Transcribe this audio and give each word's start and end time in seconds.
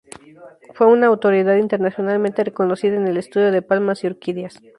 Fue 0.73 0.87
una 0.87 1.05
autoridad 1.05 1.57
internacionalmente 1.57 2.43
reconocida 2.43 2.95
en 2.95 3.07
el 3.07 3.17
estudio 3.17 3.51
de 3.51 3.61
palmas 3.61 4.03
y 4.03 4.07
orquídeas. 4.07 4.59